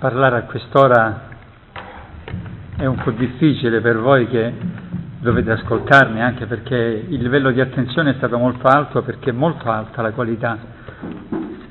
[0.00, 1.28] parlare a quest'ora
[2.78, 4.50] è un po' difficile per voi che
[5.20, 9.70] dovete ascoltarmi, anche perché il livello di attenzione è stato molto alto, perché è molto
[9.70, 10.56] alta la qualità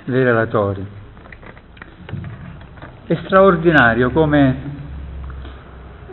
[0.05, 0.85] dei relatori.
[3.07, 4.77] È straordinario come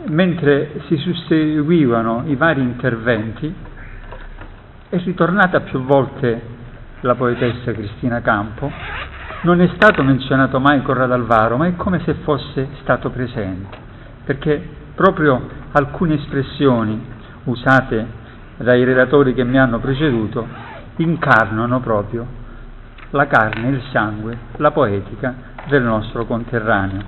[0.07, 3.53] mentre si susseguivano i vari interventi
[4.89, 6.41] è ritornata più volte
[7.01, 8.71] la poetessa Cristina Campo,
[9.47, 13.77] non è stato menzionato mai Corrado Alvaro, ma è come se fosse stato presente,
[14.25, 14.61] perché
[14.93, 17.01] proprio alcune espressioni
[17.45, 18.05] usate
[18.57, 20.45] dai relatori che mi hanno preceduto
[20.97, 22.27] incarnano proprio
[23.11, 25.33] la carne, il sangue, la poetica
[25.69, 27.01] del nostro conterraneo.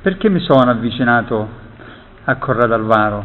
[0.00, 1.48] Perché mi sono avvicinato
[2.22, 3.24] a Corrado Alvaro?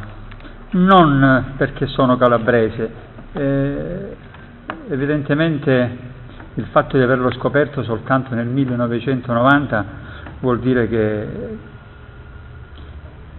[0.72, 2.92] Non perché sono calabrese,
[3.34, 4.18] eh,
[4.90, 6.10] evidentemente
[6.56, 9.86] il fatto di averlo scoperto soltanto nel 1990
[10.40, 11.58] vuol dire che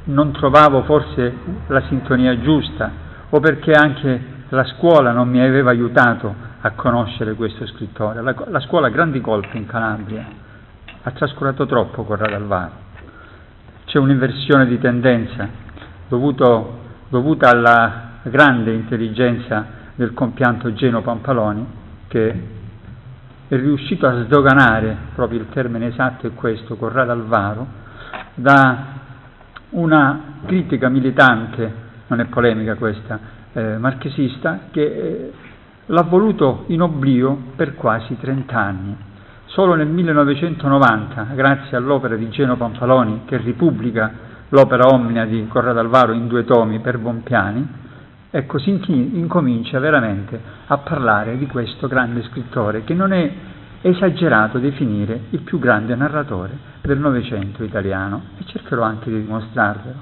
[0.05, 1.35] non trovavo forse
[1.67, 2.91] la sintonia giusta
[3.29, 8.21] o perché anche la scuola non mi aveva aiutato a conoscere questo scrittore.
[8.23, 10.27] La, la scuola ha grandi colpi in Calabria,
[11.03, 12.73] ha trascurato troppo Corrado Alvaro.
[13.85, 15.49] C'è un'inversione di tendenza
[16.09, 16.79] dovuto,
[17.09, 21.67] dovuta alla grande intelligenza del compianto Geno Pampaloni
[22.09, 22.61] che
[23.53, 27.67] è riuscito a sdoganare, proprio il termine esatto è questo, Corrado Alvaro,
[28.33, 28.85] da
[29.71, 31.71] una critica militante,
[32.07, 33.19] non è polemica questa,
[33.53, 35.33] eh, marchesista, che eh,
[35.85, 38.97] l'ha voluto in oblio per quasi 30 anni.
[39.45, 44.13] Solo nel 1990, grazie all'opera di Geno Panfaloni, che ripubblica
[44.49, 47.69] l'opera omnia di Corrado Alvaro in due tomi per Bompiani,
[48.35, 53.31] Ecco, si incomincia veramente a parlare di questo grande scrittore che non è
[53.83, 59.97] esagerato definire il più grande narratore del Novecento italiano e cercherò anche di dimostrarvelo.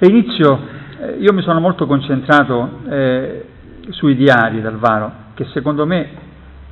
[0.00, 0.60] E inizio,
[0.98, 3.46] eh, io mi sono molto concentrato eh,
[3.88, 6.10] sui diari d'Alvaro, che secondo me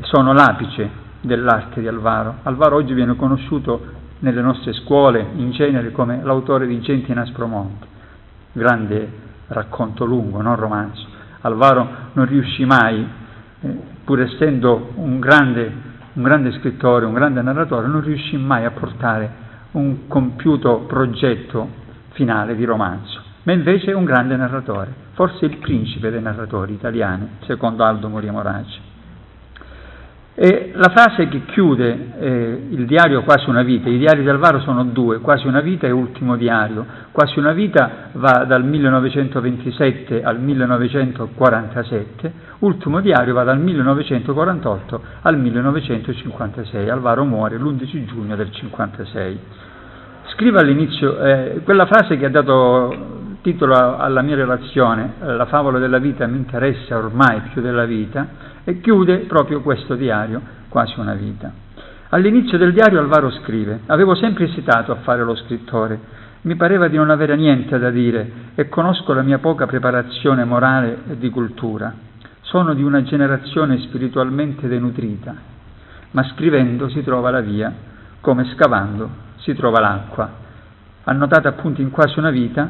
[0.03, 0.87] sono l'apice
[1.23, 2.41] dell'arte di Alvaro.
[2.43, 3.81] Alvaro oggi viene conosciuto
[4.19, 7.87] nelle nostre scuole in genere come l'autore di Genti in Aspromonte,
[8.53, 11.07] grande racconto lungo, non romanzo.
[11.43, 13.07] Alvaro non riuscì mai,
[13.61, 15.73] eh, pur essendo un grande,
[16.15, 22.57] un grande scrittore, un grande narratore, non riuscì mai a portare un compiuto progetto finale
[22.57, 27.85] di romanzo, ma invece è un grande narratore, forse il principe dei narratori italiani, secondo
[27.85, 28.81] Aldo Moria Moraci.
[30.41, 34.61] E la frase che chiude eh, il diario Quasi una vita, i diari di Alvaro
[34.61, 36.87] sono due, Quasi una vita e Ultimo diario.
[37.11, 46.89] Quasi una vita va dal 1927 al 1947, Ultimo diario va dal 1948 al 1956.
[46.89, 49.39] Alvaro muore l'11 giugno del 56.
[50.35, 55.99] Scrive all'inizio eh, quella frase che ha dato titolo alla mia relazione, La favola della
[55.99, 58.27] vita mi interessa ormai più della vita,
[58.65, 61.53] e chiude proprio questo diario, quasi una vita.
[62.11, 66.01] All'inizio del diario Alvaro scrive, avevo sempre esitato a fare lo scrittore,
[66.43, 70.99] mi pareva di non avere niente da dire e conosco la mia poca preparazione morale
[71.11, 71.93] e di cultura.
[72.41, 75.35] Sono di una generazione spiritualmente denutrita,
[76.13, 77.73] ma scrivendo si trova la via,
[78.21, 80.31] come scavando si trova l'acqua.
[81.05, 82.69] Annotata appunto in quasi una vita,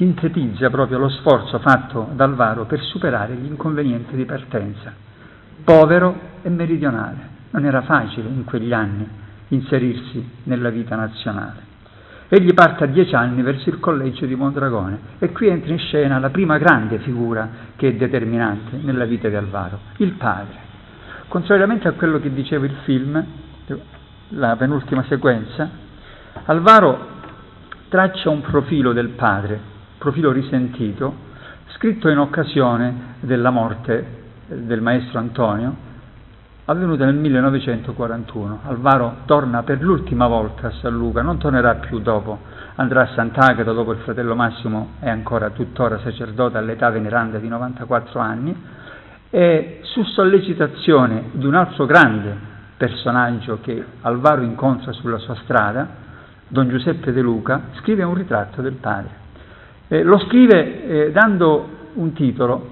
[0.00, 4.94] sintetizza proprio lo sforzo fatto da Alvaro per superare gli inconvenienti di partenza.
[5.62, 7.18] Povero e meridionale,
[7.50, 9.06] non era facile in quegli anni
[9.48, 11.68] inserirsi nella vita nazionale.
[12.28, 16.18] Egli parte a dieci anni verso il collegio di Mondragone e qui entra in scena
[16.18, 17.46] la prima grande figura
[17.76, 20.68] che è determinante nella vita di Alvaro, il padre.
[21.28, 23.22] Contrariamente a quello che diceva il film,
[24.28, 25.68] la penultima sequenza,
[26.46, 27.18] Alvaro
[27.90, 29.69] traccia un profilo del padre
[30.00, 31.14] profilo risentito,
[31.74, 35.76] scritto in occasione della morte del maestro Antonio,
[36.64, 38.60] avvenuta nel 1941.
[38.64, 42.38] Alvaro torna per l'ultima volta a San Luca, non tornerà più dopo,
[42.76, 48.20] andrà a Sant'Agata dopo il fratello Massimo è ancora tuttora sacerdote all'età veneranda di 94
[48.20, 48.56] anni
[49.28, 52.34] e su sollecitazione di un altro grande
[52.78, 55.86] personaggio che Alvaro incontra sulla sua strada,
[56.48, 59.19] Don Giuseppe De Luca, scrive un ritratto del padre.
[59.92, 62.68] Eh, lo scrive eh, dando un titolo,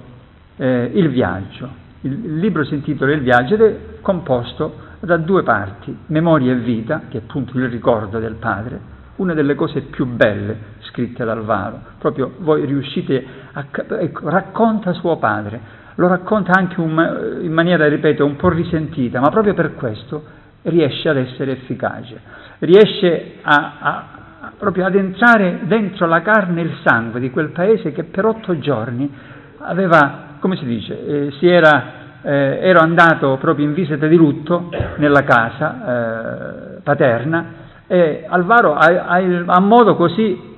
[0.56, 1.68] eh, Il viaggio.
[2.02, 6.58] Il, il, libro si intitola Il viaggio ed è composto da due parti, Memoria e
[6.58, 8.80] vita, che è appunto il ricordo del padre,
[9.16, 11.80] una delle cose più belle scritte da Alvaro.
[11.98, 13.64] Proprio voi riuscite a...
[13.98, 15.60] Ecco, racconta suo padre,
[15.96, 20.22] lo racconta anche un, in maniera, ripeto, un po' risentita, ma proprio per questo
[20.62, 22.20] riesce ad essere efficace,
[22.60, 24.17] riesce a, a,
[24.58, 28.58] proprio ad entrare dentro la carne e il sangue di quel paese che per otto
[28.58, 29.10] giorni
[29.58, 34.70] aveva, come si dice, eh, si era, eh, ero andato proprio in visita di lutto
[34.96, 40.56] nella casa eh, paterna e Alvaro ha, ha, ha modo così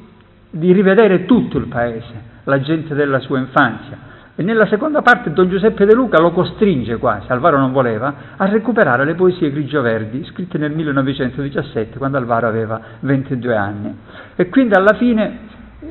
[0.51, 2.13] di rivedere tutto il paese,
[2.45, 4.09] la gente della sua infanzia.
[4.41, 8.47] E nella seconda parte Don Giuseppe De Luca lo costringe quasi, Alvaro non voleva, a
[8.47, 13.95] recuperare le poesie grigio-verdi scritte nel 1917, quando Alvaro aveva 22 anni.
[14.37, 15.41] E quindi alla fine,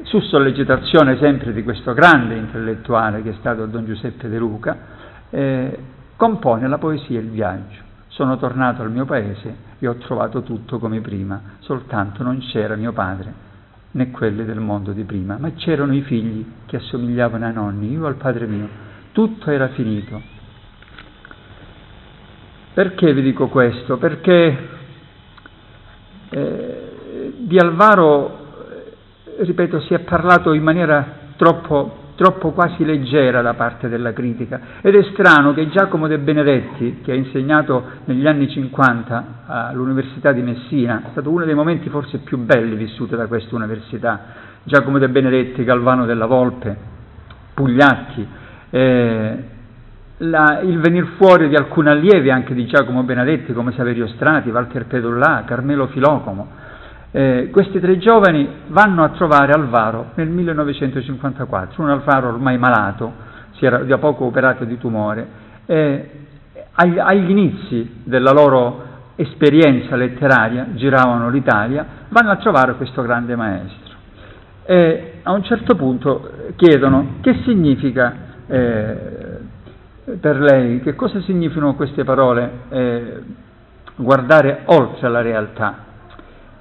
[0.02, 4.78] su sollecitazione sempre di questo grande intellettuale che è stato Don Giuseppe De Luca,
[5.30, 5.78] eh,
[6.16, 7.82] compone la poesia Il viaggio.
[8.08, 12.94] Sono tornato al mio paese e ho trovato tutto come prima, soltanto non c'era mio
[12.94, 13.49] padre
[13.92, 18.06] né quelli del mondo di prima, ma c'erano i figli che assomigliavano ai nonni, io
[18.06, 18.68] al padre mio,
[19.12, 20.22] tutto era finito.
[22.74, 23.98] Perché vi dico questo?
[23.98, 24.58] Perché
[26.30, 28.38] eh, di Alvaro,
[29.38, 34.60] eh, ripeto, si è parlato in maniera troppo troppo quasi leggera da parte della critica.
[34.82, 40.42] Ed è strano che Giacomo De Benedetti, che ha insegnato negli anni 50 all'Università di
[40.42, 44.20] Messina, è stato uno dei momenti forse più belli vissuti da questa università,
[44.64, 46.76] Giacomo De Benedetti, Galvano della Volpe,
[47.54, 48.28] Pugliacchi,
[48.70, 49.44] eh,
[50.18, 54.88] la, il venir fuori di alcuni allievi anche di Giacomo Benedetti come Saverio Strati, Walter
[54.88, 56.48] Pedullà, Carmelo Filocomo,
[57.12, 63.14] eh, questi tre giovani vanno a trovare Alvaro nel 1954, un Alvaro ormai malato,
[63.54, 65.28] si era da poco operato di tumore,
[65.66, 66.10] eh,
[66.74, 68.86] agli, agli inizi della loro
[69.16, 73.98] esperienza letteraria, giravano l'Italia, vanno a trovare questo grande maestro.
[74.66, 78.14] E a un certo punto chiedono che significa
[78.46, 79.40] eh,
[80.20, 83.22] per lei, che cosa significano queste parole eh,
[83.96, 85.88] guardare oltre la realtà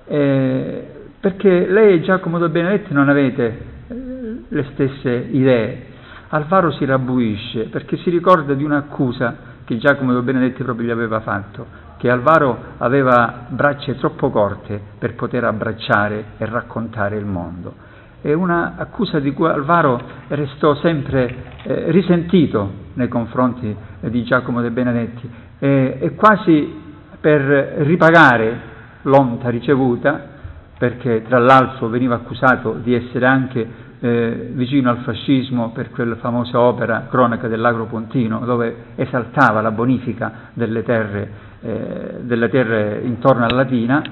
[0.09, 0.87] eh,
[1.21, 3.59] perché lei e Giacomo da Benedetti non avete
[3.89, 5.87] eh, le stesse idee.
[6.29, 11.21] Alvaro si rabbuisce perché si ricorda di un'accusa che Giacomo da Benedetti proprio gli aveva
[11.21, 11.67] fatto,
[11.99, 17.75] che Alvaro aveva braccia troppo corte per poter abbracciare e raccontare il mondo.
[18.21, 25.31] È un'accusa di cui Alvaro restò sempre eh, risentito nei confronti di Giacomo De Benedetti
[25.59, 26.87] e, e quasi
[27.21, 27.41] per
[27.79, 28.77] ripagare
[29.09, 30.37] l'onta ricevuta,
[30.79, 36.61] perché tra l'altro veniva accusato di essere anche eh, vicino al fascismo per quella famosa
[36.61, 44.03] opera Cronaca dell'Agropontino, dove esaltava la bonifica delle terre, eh, delle terre intorno a Latina,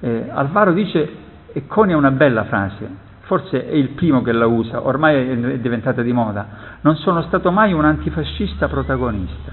[0.00, 1.22] eh, Alvaro dice,
[1.52, 2.88] e conia una bella frase,
[3.22, 6.46] forse è il primo che la usa, ormai è diventata di moda,
[6.80, 9.52] non sono stato mai un antifascista protagonista,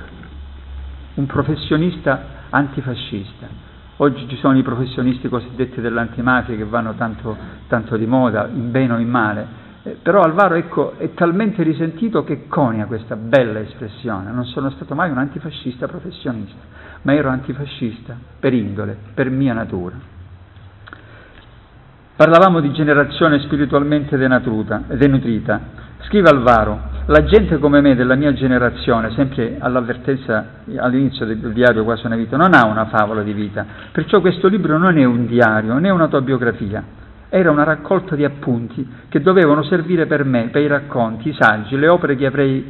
[1.16, 3.71] un professionista antifascista.
[3.98, 8.94] Oggi ci sono i professionisti cosiddetti dell'antimafia che vanno tanto, tanto di moda, in bene
[8.94, 9.48] o in male,
[9.84, 14.32] eh, però Alvaro ecco, è talmente risentito che conia questa bella espressione.
[14.32, 16.60] Non sono stato mai un antifascista professionista,
[17.02, 19.96] ma ero antifascista per indole, per mia natura.
[22.16, 25.60] Parlavamo di generazione spiritualmente denutrita.
[26.02, 26.80] Scrive Alvaro,
[27.12, 32.38] la gente come me della mia generazione, sempre all'avvertenza all'inizio del diario Quasi una vita,
[32.38, 36.82] non ha una favola di vita, perciò questo libro non è un diario né un'autobiografia,
[37.28, 41.78] era una raccolta di appunti che dovevano servire per me, per i racconti, i saggi,
[41.78, 42.66] le opere che avrei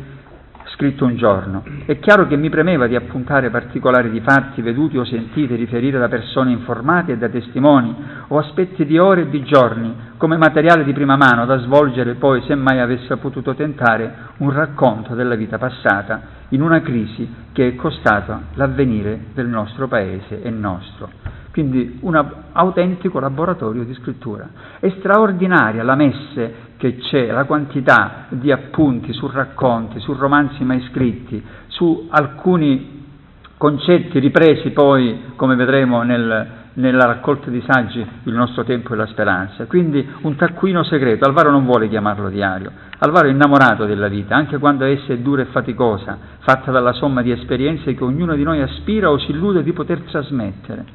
[0.74, 1.64] scritto un giorno.
[1.86, 6.08] È chiaro che mi premeva di appuntare particolari di fatti veduti o sentiti, riferire da
[6.08, 7.96] persone informate e da testimoni,
[8.28, 12.42] o aspetti di ore e di giorni, come materiale di prima mano da svolgere poi,
[12.44, 17.76] se mai avesse potuto tentare, un racconto della vita passata in una crisi che è
[17.76, 21.10] costata l'avvenire del nostro paese e nostro.
[21.52, 22.16] Quindi un
[22.54, 24.48] autentico laboratorio di scrittura.
[24.80, 30.82] È straordinaria la messe che c'è, la quantità di appunti su racconti, su romanzi mai
[30.90, 33.04] scritti, su alcuni
[33.56, 39.06] concetti ripresi poi, come vedremo nel, nella raccolta di saggi, il nostro tempo e la
[39.06, 39.68] speranza.
[39.68, 41.26] Quindi un taccuino segreto.
[41.26, 42.72] Alvaro non vuole chiamarlo diario.
[42.98, 47.22] Alvaro è innamorato della vita, anche quando essa è dura e faticosa, fatta dalla somma
[47.22, 50.86] di esperienze che ognuno di noi aspira o si illude di poter trasmettere.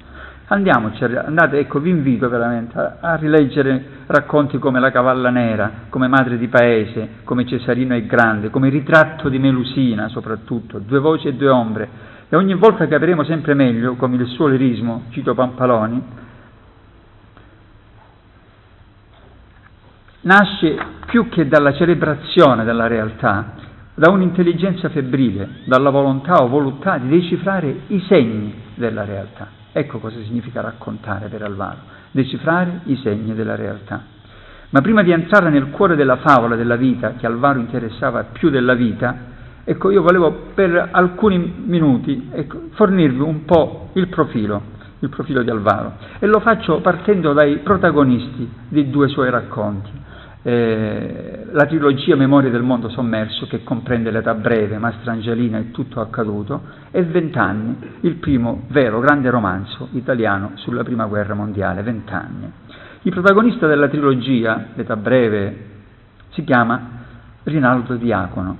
[0.49, 6.07] Andiamoci, andate, ecco, vi invito veramente a, a, rileggere racconti come La cavalla nera, come
[6.07, 11.35] Madre di paese, come Cesarino è grande, come Ritratto di Melusina soprattutto, Due voci e
[11.35, 11.89] due ombre.
[12.29, 16.03] E ogni volta capiremo sempre meglio come il suo lirismo, cito Pampaloni,
[20.21, 20.77] nasce
[21.07, 23.55] più che dalla celebrazione della realtà,
[23.95, 29.56] da un'intelligenza febbrile, dalla volontà o voluttà di decifrare i segni della realtà.
[29.79, 31.81] Ecco cosa significa raccontare per Alvaro,
[32.11, 34.05] decifrare i segni della realtà.
[34.71, 38.73] Ma prima di entrare nel cuore della favola della vita, che Alvaro interessava più della
[38.73, 39.15] vita,
[39.65, 44.63] ecco, io volevo per alcuni minuti ecco, fornirvi un po' il profilo,
[45.01, 45.99] il profilo di Alvaro.
[46.21, 49.91] E lo faccio partendo dai protagonisti di due suoi racconti
[50.47, 56.61] eh, la trilogia Memorie del mondo sommerso, che comprende l'età breve, Mastrangelina e tutto accaduto,
[56.91, 62.53] e Vent'anni, il primo vero grande romanzo italiano sulla prima guerra mondiale, Vent'anni.
[63.03, 65.65] Il protagonista della trilogia, l'età breve,
[66.33, 66.91] si chiama
[67.45, 68.55] Rinaldo Diacono.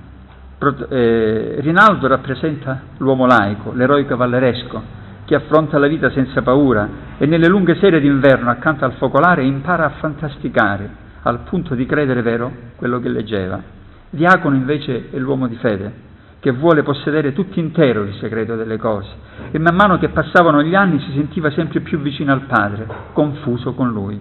[0.57, 4.81] Pro, eh, Rinaldo rappresenta l'uomo laico, l'eroe cavalleresco,
[5.23, 6.89] che affronta la vita senza paura
[7.19, 12.21] e nelle lunghe sere d'inverno accanto al focolare impara a fantasticare al punto di credere
[12.21, 13.61] vero quello che leggeva.
[14.09, 16.05] Diacono invece è l'uomo di fede,
[16.39, 19.09] che vuole possedere tutto intero il segreto delle cose
[19.51, 23.73] e man mano che passavano gli anni si sentiva sempre più vicino al Padre, confuso
[23.73, 24.19] con lui.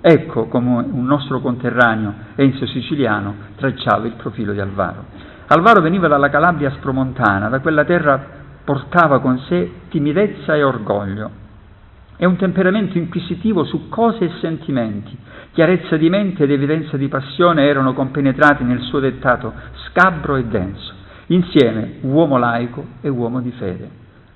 [0.00, 5.04] Ecco come un nostro conterraneo, Enzo Siciliano, tracciava il profilo di Alvaro.
[5.48, 11.42] Alvaro veniva dalla Calabria spromontana, da quella terra portava con sé timidezza e orgoglio,
[12.16, 15.16] è un temperamento inquisitivo su cose e sentimenti.
[15.52, 19.52] Chiarezza di mente ed evidenza di passione erano compenetrati nel suo dettato
[19.88, 20.92] scabro e denso.
[21.26, 23.88] Insieme uomo laico e uomo di fede.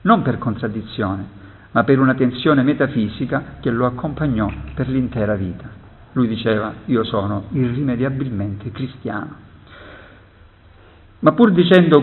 [0.02, 1.26] Non per contraddizione,
[1.72, 5.68] ma per una tensione metafisica che lo accompagnò per l'intera vita.
[6.12, 9.46] Lui diceva, io sono irrimediabilmente cristiano.
[11.20, 12.02] Ma pur dicendo,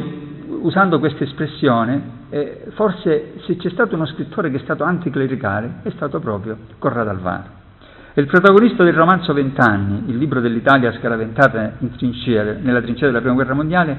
[0.61, 5.89] usando questa espressione, eh, forse se c'è stato uno scrittore che è stato anticlericale è
[5.91, 7.63] stato proprio Corrado Alvaro.
[8.15, 13.53] Il protagonista del romanzo Vent'anni, il libro dell'Italia scaraventata trincea, nella trincea della Prima Guerra
[13.53, 13.97] Mondiale,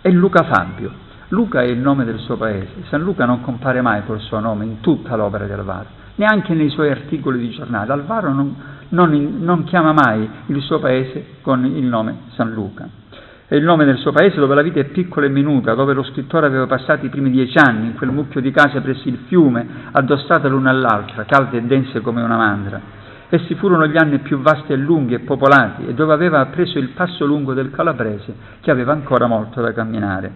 [0.00, 0.90] è Luca Fabio.
[1.28, 2.82] Luca è il nome del suo paese.
[2.88, 6.70] San Luca non compare mai col suo nome in tutta l'opera di Alvaro, neanche nei
[6.70, 7.92] suoi articoli di giornale.
[7.92, 8.56] Alvaro non,
[8.88, 13.02] non, non chiama mai il suo paese con il nome San Luca
[13.46, 16.02] è il nome del suo paese dove la vita è piccola e minuta, dove lo
[16.02, 19.66] scrittore aveva passato i primi dieci anni in quel mucchio di case presso il fiume,
[19.92, 22.80] addossate l'una all'altra, calde e dense come una mandra.
[23.28, 26.90] Essi furono gli anni più vasti e lunghi e popolati e dove aveva preso il
[26.90, 30.32] passo lungo del calabrese che aveva ancora molto da camminare.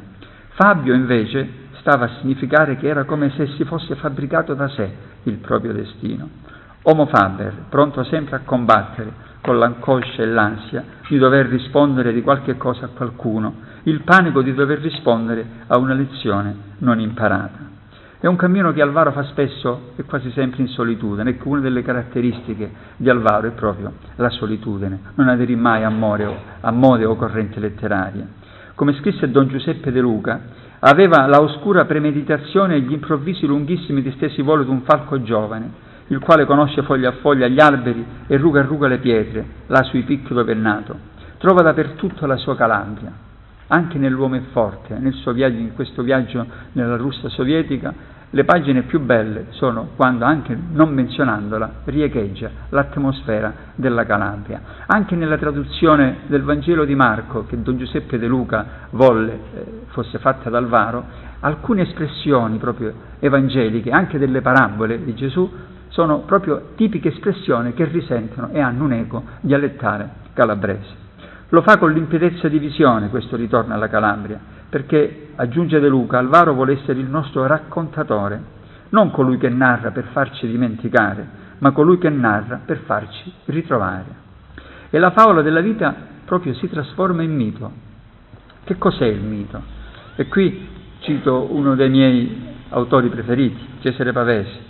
[0.51, 4.91] Fabio invece stava a significare che era come se si fosse fabbricato da sé
[5.23, 6.29] il proprio destino.
[6.83, 12.57] Homo faber, pronto sempre a combattere, con l'angoscia e l'ansia di dover rispondere di qualche
[12.57, 13.55] cosa a qualcuno,
[13.85, 17.67] il panico di dover rispondere a una lezione non imparata.
[18.21, 21.83] È un cammino che Alvaro fa spesso e quasi sempre in solitudine, ecco una delle
[21.83, 27.15] caratteristiche di Alvaro è proprio la solitudine, non aderì mai a, more, a mode o
[27.15, 28.27] correnti letterarie.
[28.75, 30.41] Come scrisse Don Giuseppe De Luca,
[30.81, 35.71] aveva la oscura premeditazione e gli improvvisi lunghissimi distesi volo di un falco giovane,
[36.09, 39.83] il quale conosce foglia a foglia gli alberi e ruga a ruga le pietre, là
[39.83, 40.97] sui picchi dove è nato.
[41.39, 43.13] Trova dappertutto la sua Calabria,
[43.69, 49.01] anche nell'uomo è forte, nel viaggio, in questo viaggio nella Russia sovietica, le pagine più
[49.01, 54.61] belle sono quando, anche non menzionandola, riecheggia l'atmosfera della Calabria.
[54.87, 60.19] Anche nella traduzione del Vangelo di Marco, che Don Giuseppe De Luca volle eh, fosse
[60.19, 61.05] fatta da Alvaro,
[61.41, 65.51] alcune espressioni proprio evangeliche, anche delle parabole di Gesù,
[65.99, 71.07] sono proprio tipiche espressioni che risentono e hanno un eco dialettale calabrese.
[71.49, 74.39] Lo fa con limpidezza di visione questo ritorno alla Calabria,
[74.69, 78.41] perché, aggiunge De Luca, Alvaro vuole essere il nostro raccontatore,
[78.91, 81.27] non colui che narra per farci dimenticare,
[81.59, 84.05] ma colui che narra per farci ritrovare.
[84.91, 85.93] E la favola della vita
[86.25, 87.73] proprio si trasforma in mito.
[88.63, 89.61] Che cos'è il mito?
[90.15, 90.69] E qui
[91.01, 94.67] cito uno dei miei autori preferiti, Cesare Pavesi.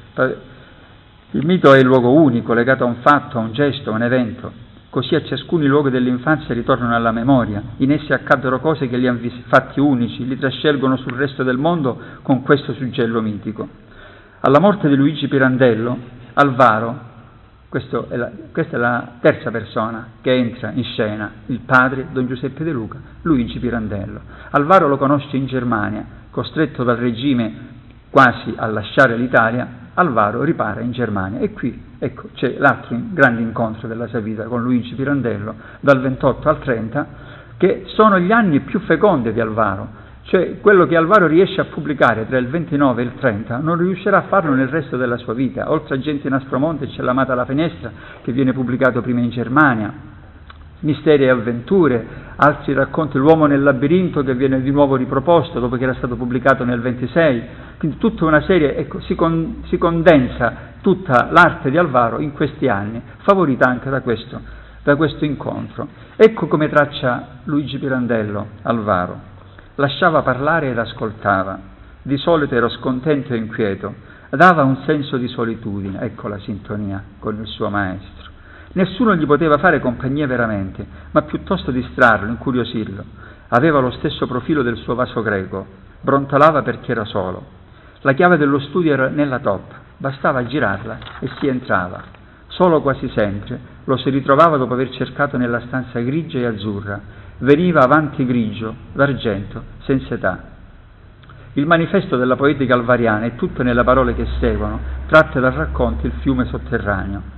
[1.33, 4.03] Il mito è il luogo unico, legato a un fatto, a un gesto, a un
[4.03, 4.51] evento.
[4.89, 9.07] Così a ciascuno i luoghi dell'infanzia ritornano alla memoria, in essi accadono cose che li
[9.07, 13.69] hanno fatti unici, li trascelgono sul resto del mondo con questo suggello mitico.
[14.41, 15.99] Alla morte di Luigi Pirandello,
[16.33, 16.99] Alvaro,
[17.69, 22.65] è la, questa è la terza persona che entra in scena, il padre, Don Giuseppe
[22.65, 24.23] De Luca, Luigi Pirandello.
[24.53, 27.77] Alvaro lo conosce in Germania, costretto dal regime
[28.09, 31.41] quasi a lasciare l'Italia, Alvaro ripara in Germania.
[31.41, 36.49] E qui ecco, c'è l'altro grande incontro della sua vita con Luigi Pirandello dal 28
[36.49, 37.07] al 30
[37.57, 39.89] che sono gli anni più fecondi di Alvaro,
[40.23, 44.19] cioè quello che Alvaro riesce a pubblicare tra il 29 e il 30 non riuscirà
[44.19, 45.69] a farlo nel resto della sua vita.
[45.73, 47.91] Oltre a Gente in Aspromonte c'è L'amata alla finestra
[48.23, 49.93] che viene pubblicato prima in Germania,
[50.81, 55.83] Misteri e avventure, altri racconti L'uomo nel labirinto che viene di nuovo riproposto dopo che
[55.83, 57.43] era stato pubblicato nel 26,
[57.79, 62.67] Quindi tutta una serie, ecco, si, con, si condensa tutta l'arte di Alvaro in questi
[62.67, 64.41] anni, favorita anche da questo,
[64.83, 65.87] da questo incontro.
[66.17, 69.21] Ecco come traccia Luigi Pirandello Alvaro.
[69.77, 71.57] Lasciava parlare ed ascoltava,
[72.03, 73.95] di solito ero scontento e inquieto,
[74.31, 78.31] dava un senso di solitudine, ecco la sintonia con il suo maestro.
[78.73, 83.05] Nessuno gli poteva fare compagnia veramente, ma piuttosto distrarlo, incuriosirlo.
[83.51, 85.65] Aveva lo stesso profilo del suo vaso greco,
[86.01, 87.58] brontolava perché era solo.
[88.03, 92.03] La chiave dello studio era nella toppa, bastava girarla e si entrava.
[92.47, 97.01] Solo quasi sempre lo si ritrovava dopo aver cercato nella stanza grigia e azzurra.
[97.39, 100.43] Veniva avanti grigio, d'argento, senza età.
[101.55, 106.13] Il manifesto della poetica alvariana è tutto nelle parole che seguono, tratte dal racconto Il
[106.21, 107.38] fiume sotterraneo.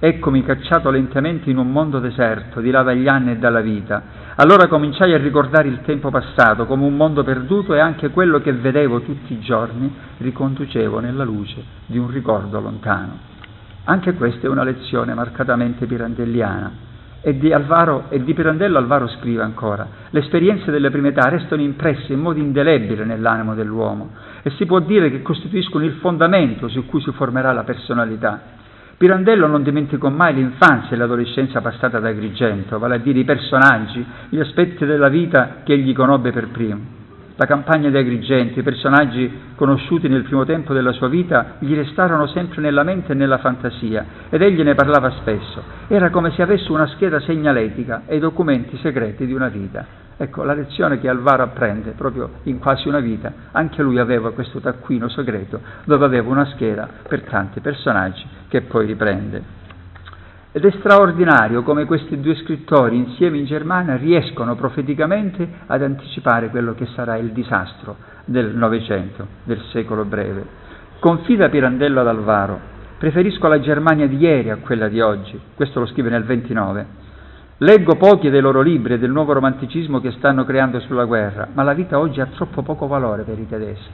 [0.00, 4.00] Eccomi cacciato lentamente in un mondo deserto, di là dagli anni e dalla vita.
[4.36, 8.52] Allora cominciai a ricordare il tempo passato come un mondo perduto e anche quello che
[8.52, 13.18] vedevo tutti i giorni riconducevo nella luce di un ricordo lontano.
[13.86, 16.86] Anche questa è una lezione marcatamente pirandelliana.
[17.20, 21.60] E di, Alvaro, e di Pirandello Alvaro scrive ancora, le esperienze delle prime età restano
[21.60, 24.10] impresse in modo indelebile nell'animo dell'uomo
[24.42, 28.57] e si può dire che costituiscono il fondamento su cui si formerà la personalità.
[28.98, 34.04] Pirandello non dimenticò mai l'infanzia e l'adolescenza passata da Agrigento, vale a dire i personaggi,
[34.28, 36.80] gli aspetti della vita che egli conobbe per primo.
[37.36, 42.26] La campagna di Agrigento, i personaggi conosciuti nel primo tempo della sua vita, gli restarono
[42.26, 45.62] sempre nella mente e nella fantasia, ed egli ne parlava spesso.
[45.86, 49.86] Era come se avesse una scheda segnaletica e i documenti segreti di una vita.
[50.16, 54.58] Ecco, la lezione che Alvaro apprende proprio in quasi una vita, anche lui aveva questo
[54.58, 59.56] taccuino segreto dove aveva una scheda per tanti personaggi che poi riprende.
[60.52, 66.74] Ed è straordinario come questi due scrittori insieme in Germania riescono profeticamente ad anticipare quello
[66.74, 70.44] che sarà il disastro del Novecento, del secolo breve.
[70.98, 72.58] Confida Pirandello ad Alvaro,
[72.98, 77.06] preferisco la Germania di ieri a quella di oggi, questo lo scrive nel 29
[77.60, 81.64] Leggo pochi dei loro libri e del nuovo romanticismo che stanno creando sulla guerra, ma
[81.64, 83.90] la vita oggi ha troppo poco valore per i tedeschi.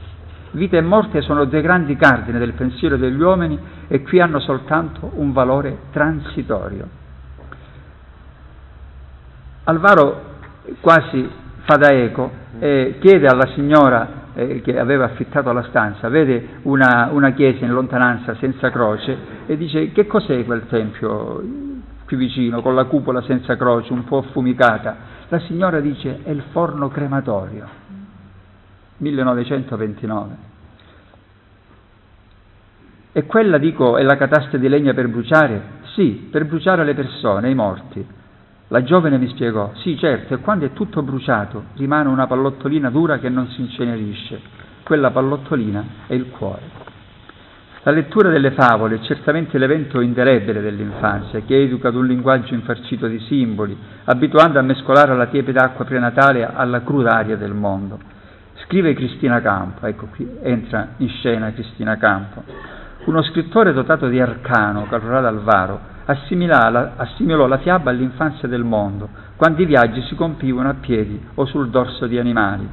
[0.55, 5.11] Vita e morte sono due grandi cardini del pensiero degli uomini e qui hanno soltanto
[5.15, 6.89] un valore transitorio.
[9.65, 10.23] Alvaro
[10.81, 11.29] quasi
[11.65, 17.09] fa da eco e chiede alla signora eh, che aveva affittato la stanza, vede una,
[17.11, 21.43] una chiesa in lontananza senza croce e dice che cos'è quel tempio?
[22.07, 25.13] qui vicino, con la cupola senza croce, un po' affumicata.
[25.29, 27.67] La signora dice è il forno crematorio,
[29.05, 30.37] 1929.
[33.13, 35.83] E quella, dico, è la catasta di legna per bruciare?
[35.95, 38.05] Sì, per bruciare le persone, i morti.
[38.69, 43.19] La giovane mi spiegò, sì certo, e quando è tutto bruciato rimane una pallottolina dura
[43.19, 44.41] che non si incenerisce.
[44.83, 46.63] Quella pallottolina è il cuore.
[47.85, 53.07] La lettura delle favole è certamente l'evento indelebile dell'infanzia, che educa ad un linguaggio infarcito
[53.07, 57.99] di simboli, abituando a mescolare la tiepida acqua prenatale alla cruda aria del mondo.
[58.67, 62.43] Scrive Cristina Campo, ecco qui entra in scena Cristina Campo.
[63.05, 69.67] Uno scrittore dotato di arcano, Calorado Alvaro, assimilò la fiaba all'infanzia del mondo, quando i
[69.67, 72.67] viaggi si compivano a piedi o sul dorso di animali.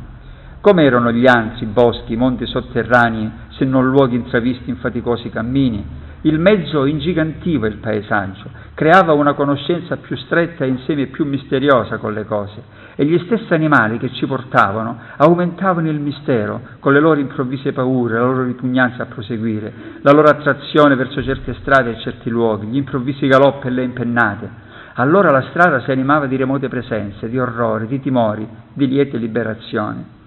[0.62, 5.86] Come erano gli anzi, boschi, monti sotterranei, se non luoghi intravisti in faticosi cammini?
[6.24, 12.14] Il mezzo ingigantiva il paesaggio, creava una conoscenza più stretta e insieme più misteriosa con
[12.14, 12.62] le cose,
[12.96, 18.20] e gli stessi animali che ci portavano aumentavano il mistero con le loro improvvise paure,
[18.20, 22.78] la loro ripugnanza a proseguire, la loro attrazione verso certe strade e certi luoghi, gli
[22.78, 24.50] improvvisi galoppi e le impennate.
[24.96, 30.20] Allora la strada si animava di remote presenze, di orrori, di timori, di liete liberazioni.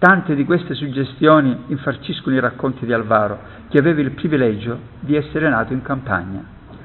[0.00, 5.46] Tante di queste suggestioni infarciscono i racconti di Alvaro, che aveva il privilegio di essere
[5.50, 6.42] nato in campagna,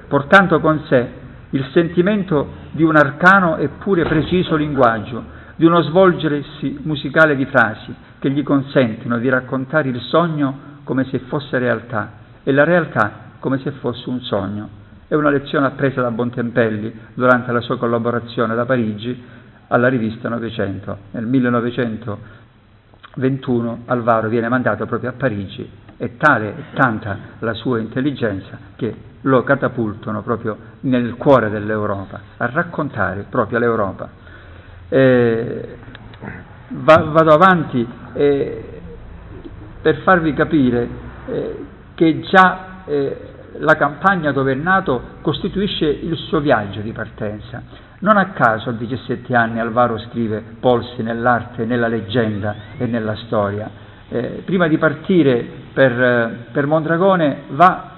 [0.09, 1.11] portando con sé
[1.51, 5.23] il sentimento di un arcano eppure preciso linguaggio,
[5.55, 11.19] di uno svolgersi musicale di frasi che gli consentono di raccontare il sogno come se
[11.19, 12.11] fosse realtà
[12.43, 14.67] e la realtà come se fosse un sogno.
[15.07, 19.23] È una lezione appresa da Bontempelli durante la sua collaborazione da Parigi
[19.69, 20.97] alla rivista Novecento.
[21.11, 22.43] Nel 1900
[23.15, 28.93] 21 Alvaro viene mandato proprio a Parigi e tale è tanta la sua intelligenza che
[29.21, 34.09] lo catapultano proprio nel cuore dell'Europa, a raccontare proprio l'Europa.
[34.89, 35.77] Eh,
[36.69, 38.81] va, vado avanti eh,
[39.81, 40.87] per farvi capire
[41.27, 42.73] eh, che già
[43.57, 47.61] la campagna dove è nato costituisce il suo viaggio di partenza.
[47.99, 53.69] Non a caso a 17 anni Alvaro scrive Polsi nell'arte, nella leggenda e nella storia.
[54.09, 57.91] eh, prima di partire per, per Mondragone va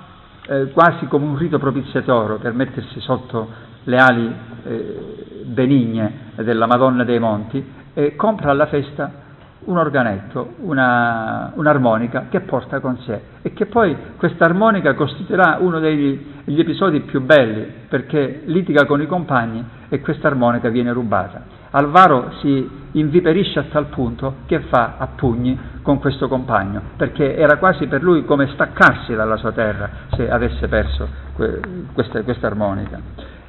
[0.47, 3.49] eh, quasi come un rito propiziatorio per mettersi sotto
[3.83, 9.25] le ali eh, benigne della Madonna dei Monti e compra alla festa
[9.65, 15.79] un organetto, una, un'armonica che porta con sé e che poi questa armonica costituirà uno
[15.79, 21.55] degli episodi più belli perché litiga con i compagni e questa armonica viene rubata.
[21.71, 27.57] Alvaro si inviperisce a tal punto che fa a pugni con questo compagno perché era
[27.57, 31.59] quasi per lui come staccarsi dalla sua terra se avesse perso que,
[31.93, 32.99] questa, questa, armonica.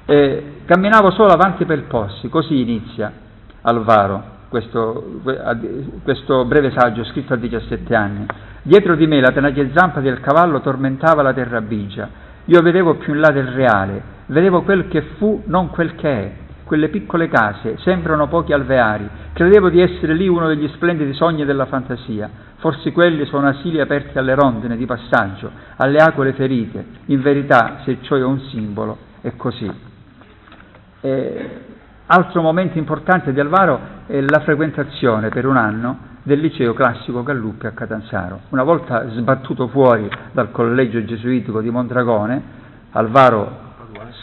[0.04, 3.12] E camminavo solo avanti per possi, così inizia
[3.62, 5.20] Alvaro questo,
[6.02, 8.26] questo, breve saggio scritto a 17 anni.
[8.62, 12.08] Dietro di me la tenace zampa del cavallo tormentava la terra bigia.
[12.46, 16.32] Io vedevo più in là del reale, vedevo quel che fu, non quel che è.
[16.64, 19.08] Quelle piccole case sembrano pochi alveari.
[19.32, 22.28] Credevo di essere lì uno degli splendidi sogni della fantasia.
[22.56, 26.84] Forse quelli sono asili aperti alle rondine di passaggio, alle acque ferite.
[27.06, 29.70] In verità, se ciò è un simbolo, è così.
[31.00, 31.50] E
[32.10, 37.66] Altro momento importante di Alvaro è la frequentazione per un anno del liceo classico Galluppi
[37.66, 38.40] a Catanzaro.
[38.48, 42.42] Una volta sbattuto fuori dal collegio gesuitico di Mondragone,
[42.92, 43.66] Alvaro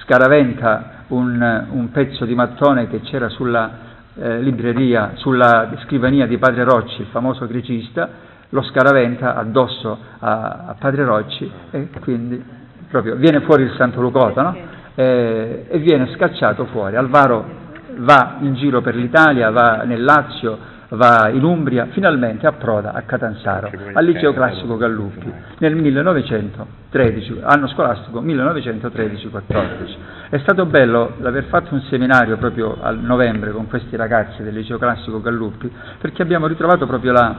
[0.01, 3.71] scaraventa un, un pezzo di mattone che c'era sulla
[4.15, 8.09] eh, libreria, sulla scrivania di Padre Rocci, il famoso gricista,
[8.49, 12.43] lo scaraventa addosso a, a Padre Rocci e quindi
[12.89, 14.57] proprio viene fuori il Santo Lucota no?
[14.95, 16.95] e, e viene scacciato fuori.
[16.95, 17.61] Alvaro
[17.97, 20.57] va in giro per l'Italia, va nel Lazio,
[20.89, 28.21] va in Umbria, finalmente approda a Catanzaro, al liceo classico Galluppi, nel 1913, anno scolastico
[28.21, 29.95] 1913-14.
[30.29, 34.77] È stato bello l'aver fatto un seminario proprio a novembre con questi ragazzi del liceo
[34.77, 37.35] classico Galluppi, perché abbiamo ritrovato proprio la,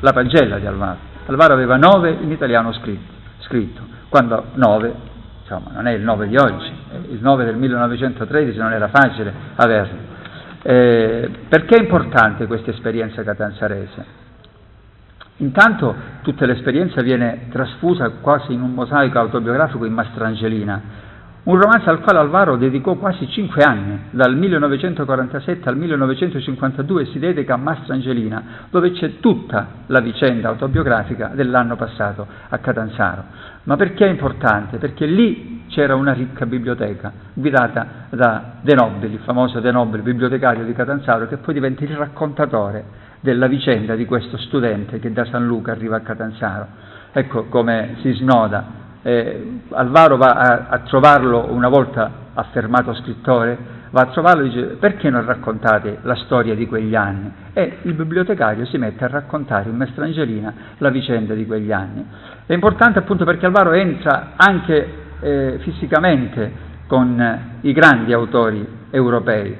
[0.00, 1.08] la pagella di Alvaro.
[1.26, 5.08] Alvaro aveva nove in italiano scritto, scritto quando nove
[5.50, 6.70] insomma non è il 9 di oggi,
[7.08, 9.98] il 9 del 1913 non era facile averlo.
[10.62, 14.18] Eh, perché è importante questa esperienza catanzarese?
[15.38, 21.08] Intanto tutta l'esperienza viene trasfusa quasi in un mosaico autobiografico in Mastrangelina,
[21.42, 27.54] un romanzo al quale Alvaro dedicò quasi cinque anni, dal 1947 al 1952 si dedica
[27.54, 33.24] a Mastrangelina, dove c'è tutta la vicenda autobiografica dell'anno passato a Catanzaro.
[33.64, 34.78] Ma perché è importante?
[34.78, 40.64] Perché lì c'era una ricca biblioteca guidata da De Nobili, il famoso De Nobili, bibliotecario
[40.64, 45.46] di Catanzaro, che poi diventa il raccontatore della vicenda di questo studente che da San
[45.46, 46.66] Luca arriva a Catanzaro.
[47.12, 54.02] Ecco come si snoda eh, Alvaro va a, a, trovarlo una volta affermato scrittore, va
[54.02, 57.32] a trovarlo e dice perché non raccontate la storia di quegli anni?
[57.52, 62.04] E il bibliotecario si mette a raccontare in Mestrangelina la vicenda di quegli anni.
[62.46, 64.88] È importante appunto perché Alvaro entra anche
[65.20, 69.56] eh, fisicamente con eh, i grandi autori europei,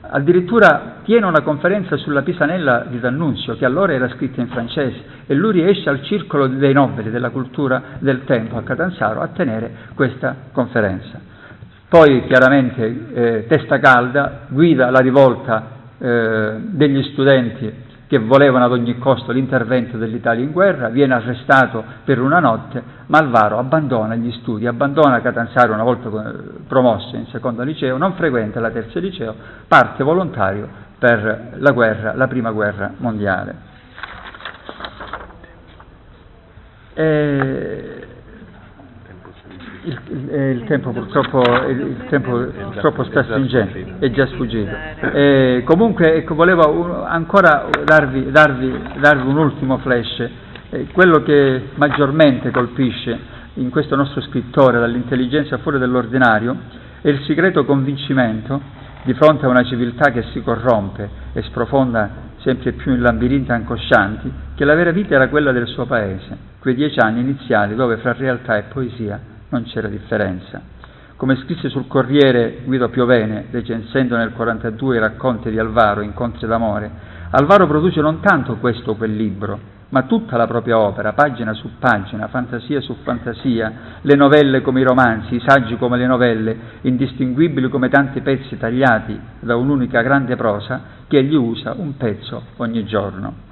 [0.00, 5.34] addirittura tiene una conferenza sulla Pisanella di D'Annunzio, che allora era scritta in francese, e
[5.34, 10.34] lui riesce al circolo dei nobili della cultura del tempo a Catanzaro a tenere questa
[10.52, 11.31] conferenza.
[11.92, 15.66] Poi chiaramente eh, testa calda, guida la rivolta
[15.98, 17.70] eh, degli studenti
[18.06, 23.18] che volevano ad ogni costo l'intervento dell'Italia in guerra, viene arrestato per una notte, ma
[23.18, 26.08] Alvaro abbandona gli studi, abbandona Catanzaro una volta
[26.66, 29.34] promosso in secondo liceo, non frequenta la terza liceo,
[29.68, 30.66] parte volontario
[30.98, 33.54] per la guerra, la prima guerra mondiale.
[36.94, 38.01] E
[39.84, 44.70] il, il, il, tempo purtroppo, il, tempo purtroppo sta stringendo, è già sfuggito.
[45.12, 50.28] E comunque ecco, volevo ancora darvi, darvi, darvi un ultimo flash.
[50.70, 53.18] Eh, quello che maggiormente colpisce
[53.54, 56.56] in questo nostro scrittore dall'intelligenza fuori dell'ordinario
[57.00, 58.60] è il segreto convincimento
[59.02, 64.32] di fronte a una civiltà che si corrompe e sprofonda sempre più in labirinti angoscianti,
[64.54, 68.12] che la vera vita era quella del suo paese, quei dieci anni iniziali dove fra
[68.12, 69.20] realtà e poesia
[69.52, 70.60] non c'era differenza.
[71.16, 76.90] Come scrisse sul Corriere Guido Piovene, recensendo nel 1942 i racconti di Alvaro, Incontri d'amore,
[77.30, 81.68] Alvaro produce non tanto questo o quel libro, ma tutta la propria opera, pagina su
[81.78, 87.68] pagina, fantasia su fantasia, le novelle come i romanzi, i saggi come le novelle, indistinguibili
[87.68, 93.50] come tanti pezzi tagliati da un'unica grande prosa, che egli usa un pezzo ogni giorno.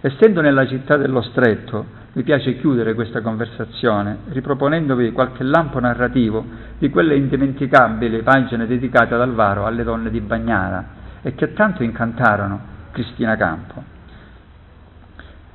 [0.00, 6.42] Essendo nella città dello stretto, mi piace chiudere questa conversazione riproponendovi qualche lampo narrativo
[6.78, 10.84] di quelle indimenticabili pagine dedicate ad Alvaro alle donne di Bagnara
[11.20, 12.58] e che tanto incantarono
[12.92, 13.84] Cristina Campo.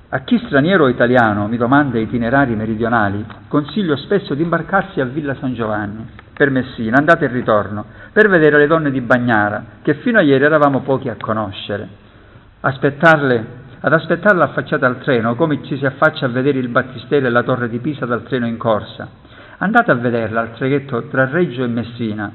[0.09, 5.33] A chi straniero o italiano mi domanda itinerari meridionali, consiglio spesso di imbarcarsi a Villa
[5.39, 10.19] San Giovanni, per Messina, andata e ritorno, per vedere le donne di Bagnara, che fino
[10.19, 11.87] a ieri eravamo pochi a conoscere.
[12.59, 17.29] Aspettarle, ad aspettarla affacciata al treno, come ci si affaccia a vedere il Battistero e
[17.29, 19.07] la Torre di Pisa dal treno in corsa.
[19.57, 22.31] Andate a vederla al traghetto tra Reggio e Messina.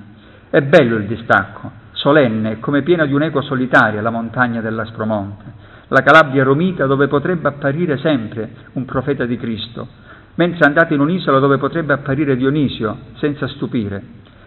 [0.50, 6.42] È bello il distacco, solenne, come piena di un'eco solitaria la montagna dell'Aspromonte la Calabria
[6.42, 9.86] romita dove potrebbe apparire sempre un profeta di Cristo,
[10.34, 14.02] mentre andate in un'isola dove potrebbe apparire Dionisio, senza stupire.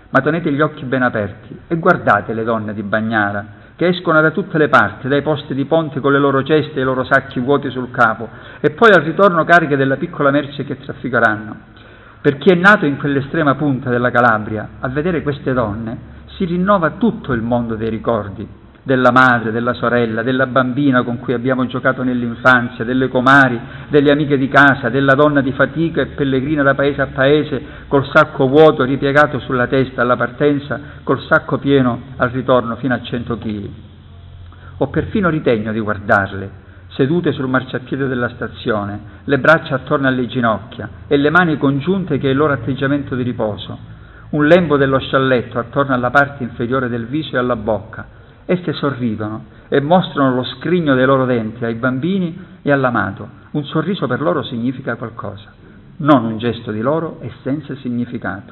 [0.10, 3.46] Ma tenete gli occhi ben aperti e guardate le donne di Bagnara,
[3.80, 6.82] che escono da tutte le parti, dai posti di ponte con le loro ceste e
[6.82, 8.28] i loro sacchi vuoti sul capo,
[8.60, 11.56] e poi al ritorno cariche della piccola merce che trafficheranno.
[12.20, 15.98] Per chi è nato in quell'estrema punta della Calabria, a vedere queste donne
[16.36, 18.46] si rinnova tutto il mondo dei ricordi,
[18.90, 24.36] della madre, della sorella, della bambina con cui abbiamo giocato nell'infanzia, delle comari, delle amiche
[24.36, 28.84] di casa, della donna di fatica e pellegrina da paese a paese col sacco vuoto
[28.84, 33.72] ripiegato sulla testa alla partenza, col sacco pieno al ritorno fino a cento chili.
[34.78, 36.50] Ho perfino ritegno di guardarle,
[36.88, 42.28] sedute sul marciapiede della stazione, le braccia attorno alle ginocchia e le mani congiunte che
[42.28, 43.78] è il loro atteggiamento di riposo,
[44.32, 48.18] un lembo dello scialletto attorno alla parte inferiore del viso e alla bocca,
[48.52, 53.30] Esse sorridono e mostrano lo scrigno dei loro denti ai bambini e all'amato.
[53.52, 55.52] Un sorriso per loro significa qualcosa,
[55.98, 58.52] non un gesto di loro è senza significato.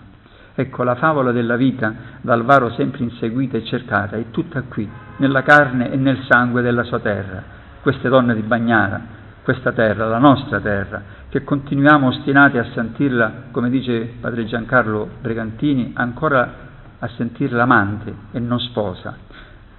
[0.54, 5.42] Ecco, la favola della vita, dal varo sempre inseguita e cercata, è tutta qui, nella
[5.42, 7.42] carne e nel sangue della sua terra.
[7.82, 9.02] Queste donne di Bagnara,
[9.42, 15.94] questa terra, la nostra terra, che continuiamo ostinati a sentirla, come dice padre Giancarlo Bregantini,
[15.96, 16.54] ancora
[17.00, 19.26] a sentirla amante e non sposa,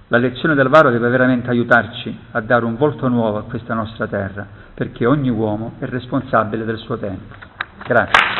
[0.09, 4.07] la lezione del Varo deve veramente aiutarci a dare un volto nuovo a questa nostra
[4.07, 7.35] terra, perché ogni uomo è responsabile del suo tempo.
[7.85, 8.38] Grazie.